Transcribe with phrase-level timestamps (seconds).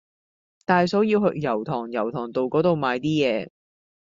[0.65, 3.49] 大嫂要去油塘油塘道嗰度買啲嘢